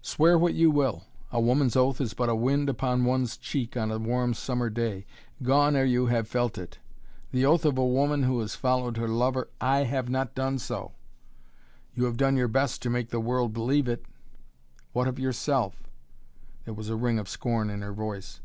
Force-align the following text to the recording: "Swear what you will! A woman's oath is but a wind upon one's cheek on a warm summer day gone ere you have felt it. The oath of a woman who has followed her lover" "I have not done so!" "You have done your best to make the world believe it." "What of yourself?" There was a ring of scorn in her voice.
"Swear 0.00 0.38
what 0.38 0.54
you 0.54 0.70
will! 0.70 1.04
A 1.30 1.38
woman's 1.38 1.76
oath 1.76 2.00
is 2.00 2.14
but 2.14 2.30
a 2.30 2.34
wind 2.34 2.70
upon 2.70 3.04
one's 3.04 3.36
cheek 3.36 3.76
on 3.76 3.90
a 3.92 3.98
warm 3.98 4.32
summer 4.32 4.70
day 4.70 5.04
gone 5.42 5.76
ere 5.76 5.84
you 5.84 6.06
have 6.06 6.26
felt 6.26 6.56
it. 6.56 6.78
The 7.30 7.44
oath 7.44 7.66
of 7.66 7.76
a 7.76 7.84
woman 7.84 8.22
who 8.22 8.40
has 8.40 8.54
followed 8.56 8.96
her 8.96 9.06
lover" 9.06 9.50
"I 9.76 9.80
have 9.80 10.08
not 10.08 10.34
done 10.34 10.58
so!" 10.58 10.92
"You 11.94 12.04
have 12.06 12.16
done 12.16 12.36
your 12.36 12.48
best 12.48 12.80
to 12.84 12.88
make 12.88 13.10
the 13.10 13.20
world 13.20 13.52
believe 13.52 13.86
it." 13.86 14.06
"What 14.94 15.08
of 15.08 15.18
yourself?" 15.18 15.82
There 16.64 16.72
was 16.72 16.88
a 16.88 16.96
ring 16.96 17.18
of 17.18 17.28
scorn 17.28 17.68
in 17.68 17.82
her 17.82 17.92
voice. 17.92 18.40